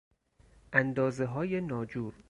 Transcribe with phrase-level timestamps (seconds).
[0.73, 2.13] اندازههای ناجور